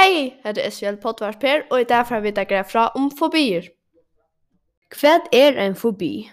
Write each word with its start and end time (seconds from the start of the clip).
Hei, 0.00 0.40
her 0.44 0.56
er 0.56 0.66
Israel 0.66 0.96
Potvars 0.96 1.36
og 1.70 1.80
i 1.80 1.84
dag 1.84 2.06
får 2.08 2.22
vi 2.24 2.30
deg 2.32 2.52
fra 2.64 2.86
om 2.96 3.10
fobier. 3.12 3.66
Hva 4.96 5.18
er 5.36 5.58
en 5.60 5.74
fobi? 5.76 6.30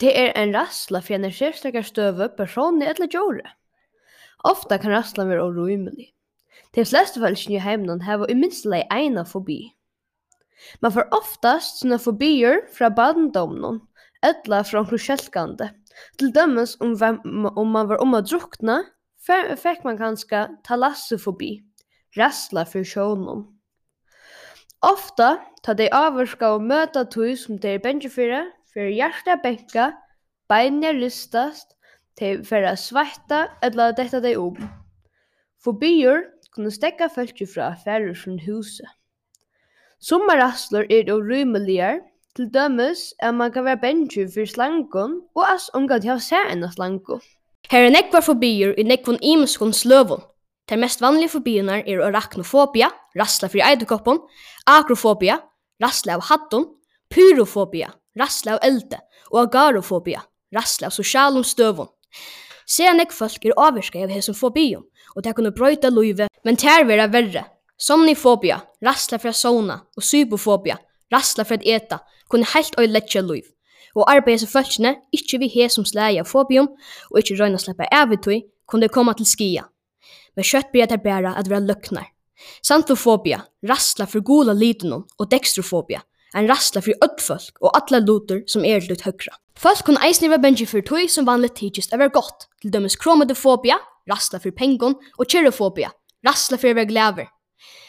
Det 0.00 0.10
er 0.18 0.32
en 0.34 0.50
rassla 0.56 0.98
for 0.98 1.14
en 1.14 1.30
skjørstakar 1.30 1.86
støve, 1.86 2.28
personlig 2.34 2.88
eller 2.90 3.06
djore. 3.06 3.52
Ofta 4.42 4.80
kan 4.82 4.90
rassla 4.90 5.28
være 5.28 5.44
orymelig. 5.44 6.08
De 6.74 6.82
fleste 6.82 7.22
falskene 7.22 7.60
i 7.60 7.62
heimene 7.62 8.02
har 8.02 8.26
i 8.26 8.34
minst 8.34 8.66
lei 8.66 8.82
ena 8.90 9.22
fobi. 9.22 9.60
Man 10.82 10.90
får 10.90 11.14
oftast 11.14 11.84
sånne 11.84 12.02
fobier 12.02 12.64
fra 12.74 12.90
badendomnen, 12.90 13.84
eller 14.18 14.66
fra 14.66 14.82
omkring 14.82 15.06
kjelkande. 15.06 15.70
Til 16.18 16.34
dømmes 16.34 16.74
om, 16.82 16.98
om 17.54 17.70
man 17.70 17.86
var 17.86 18.02
om 18.02 18.18
å 18.18 18.26
drukna, 18.26 18.82
fikk 19.22 19.86
man 19.86 20.00
kanskje 20.00 20.48
talassofobi 20.66 21.60
ræstla 22.16 22.64
fyri 22.64 22.84
sjónum. 22.84 23.46
Ofta 24.82 25.44
ta 25.62 25.74
dei 25.76 25.90
ávirka 25.92 26.54
og 26.56 26.62
møta 26.64 27.04
tøy 27.04 27.36
sum 27.36 27.58
dei 27.60 27.76
er 27.76 27.82
bengi 27.84 28.08
fyrir 28.08 28.48
fyri 28.72 28.94
hjarta 28.96 29.36
benka, 29.42 29.90
beinir 30.48 30.96
lystast, 30.96 31.76
dei 32.18 32.38
fer 32.44 32.64
at 32.64 32.80
svætta 32.80 33.48
ella 33.62 33.90
detta 33.92 34.20
dei 34.20 34.36
um. 34.36 34.56
Fobiur 35.60 36.24
kunnu 36.54 36.70
stekka 36.72 37.10
fólki 37.12 37.46
frá 37.46 37.74
ferður 37.84 38.16
sum 38.16 38.38
húsa. 38.40 38.88
Summa 40.00 40.38
rastlur 40.40 40.86
er 40.88 41.12
urymeligar, 41.12 42.00
til 42.36 42.48
dømes 42.54 43.12
er 43.20 43.32
man 43.36 43.52
kan 43.52 43.64
være 43.64 43.82
bengi 43.82 44.24
fyrir 44.24 44.48
slangon 44.48 45.20
og 45.36 45.44
as 45.44 45.68
omgat 45.74 46.06
hjá 46.06 46.16
sær 46.18 46.48
enn 46.48 46.64
slango. 46.72 47.20
Her 47.70 47.84
er 47.86 47.92
nekvar 47.92 48.24
fobiur 48.24 48.72
i 48.78 48.86
nekvun 48.86 49.20
imeskon 49.20 49.76
sløvun. 49.76 50.24
De 50.70 50.76
mest 50.78 51.00
vanlige 51.02 51.32
fobierna 51.32 51.80
er 51.82 52.00
arachnofobia, 52.06 52.90
rassla 53.18 53.48
för 53.48 53.58
eidekoppen, 53.58 54.18
akrofobia, 54.66 55.40
rassla 55.82 56.14
av 56.14 56.22
hatten, 56.22 56.64
pyrofobia, 57.14 57.90
rassla 58.18 58.54
av 58.54 58.60
elde, 58.62 59.00
og 59.32 59.40
agarofobia, 59.40 60.22
rassla 60.54 60.86
av 60.86 60.94
sosialum 60.94 61.42
støvun. 61.44 61.90
Sedan 62.70 63.02
ek 63.02 63.10
folk 63.10 63.42
er 63.42 63.56
avvirska 63.58 64.04
av 64.04 64.12
hesson 64.14 64.36
fobion, 64.38 64.84
og 65.16 65.24
det 65.26 65.34
kunne 65.34 65.50
brøyta 65.50 65.90
luive, 65.90 66.28
men 66.46 66.56
ter 66.56 66.86
vera 66.86 67.08
verre. 67.10 67.48
Somnifobia, 67.80 68.60
rassla 68.86 69.18
fra 69.18 69.32
sona, 69.34 69.80
og 69.96 70.06
sybofobia, 70.06 70.78
rassla 71.10 71.48
fra 71.48 71.58
eta, 71.64 71.98
kunne 72.30 72.46
heilt 72.54 72.78
oi 72.78 72.86
letja 72.86 73.24
luiv. 73.26 73.48
Og 73.98 74.06
arbeid 74.06 74.38
som 74.38 74.52
folkene, 74.52 75.00
ikkje 75.10 75.42
vi 75.42 75.50
he 75.50 75.66
som 75.66 75.82
slæg 75.82 76.22
av 76.22 76.30
fobion, 76.30 76.70
og 77.10 77.18
ikkje 77.18 77.40
røyna 77.40 77.58
sleppa 77.58 77.90
avitui, 77.90 78.44
kunne 78.70 78.86
koma 78.86 79.16
komma 79.16 79.18
til 79.18 79.26
skia 79.26 79.69
men 80.40 80.48
kjøtt 80.48 80.70
blir 80.72 80.88
det 80.88 81.02
bare 81.04 81.34
at 81.36 81.50
være 81.52 81.68
løkner. 81.68 82.06
Santofobia, 82.64 83.42
rastla 83.68 84.06
for 84.08 84.24
gula 84.24 84.54
litenom, 84.56 85.02
og 85.20 85.28
dextrofobia, 85.28 86.00
en 86.32 86.48
rastla 86.48 86.80
for 86.80 86.96
ödfolk 87.04 87.58
og 87.60 87.74
alla 87.76 88.00
loter 88.00 88.40
som 88.48 88.64
er 88.64 88.80
litt 88.88 89.04
høyre. 89.04 89.34
Folk 89.60 89.84
kunne 89.84 90.00
eisne 90.06 90.30
være 90.32 90.40
bengi 90.46 90.64
for 90.64 90.80
tog 90.80 91.10
som 91.12 91.26
vanlig 91.28 91.52
tidsist 91.58 91.92
er 91.92 92.08
godt, 92.08 92.48
til 92.62 92.72
dømes 92.72 92.96
kromodofobia, 92.96 93.76
rastla 94.08 94.40
for 94.40 94.56
pengon, 94.56 94.96
og 95.18 95.28
kjerofobia, 95.28 95.92
rastla 96.24 96.56
for 96.56 96.72
å 96.72 96.78
være 96.78 96.88
glæver. 96.88 97.28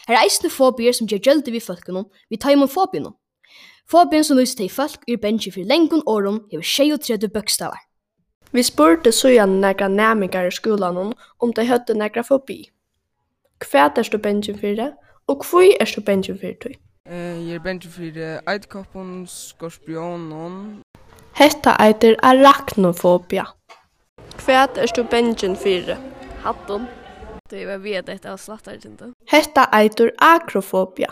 Her 0.04 0.18
er 0.18 0.26
eisne 0.26 0.50
fobier 0.52 0.92
som 0.92 1.08
gjør 1.08 1.22
gjelde 1.24 1.54
vi 1.54 1.62
folkene, 1.64 2.04
vi 2.28 2.36
tar 2.36 2.52
imot 2.52 2.74
fobiene. 2.74 3.14
Fobien 3.88 4.24
som 4.26 4.36
lyser 4.36 4.60
til 4.60 4.70
folk 4.72 5.08
er 5.08 5.22
bengi 5.22 5.48
for 5.54 5.64
lengon 5.64 6.04
åren, 6.04 6.42
hever 6.52 6.68
23 6.68 7.32
bøkstavar. 7.32 7.80
Vi 8.52 8.62
spurte 8.62 9.12
søgjane 9.12 9.60
nekra 9.60 9.88
næmingar 9.88 10.46
i 10.46 10.50
skolan 10.52 11.12
om 11.40 11.52
de 11.56 11.64
høtte 11.64 11.94
nekra 11.96 12.20
fobi. 12.20 12.58
Hva 13.64 13.86
er 13.88 14.08
du 14.12 14.18
bensjen 14.18 14.58
for 14.58 14.76
det, 14.76 14.90
og 15.26 15.46
hva 15.48 15.62
er 15.80 15.92
du 15.94 16.00
bensjen 16.04 16.36
for 16.38 16.52
det? 16.64 16.74
Jeg 17.08 17.54
er 17.54 17.62
bensjen 17.64 17.92
for 17.92 18.10
det 18.18 18.40
eitkoppen, 18.46 19.26
skorpionen. 19.26 20.82
Hetta 21.38 21.78
eitir 21.80 22.18
arachnofobia. 22.22 23.46
Hva 24.44 24.66
er 24.76 24.92
du 24.96 25.02
bensjen 25.04 25.56
for 25.56 25.88
det? 25.88 25.98
Hatten. 26.44 26.88
Det 27.50 27.64
var 27.68 27.80
vet 27.80 28.08
etter 28.08 28.36
slattar, 28.36 28.76
slattartinte. 28.76 29.12
Hetta 29.32 29.64
eitur 29.72 30.12
akrofobia. 30.18 31.08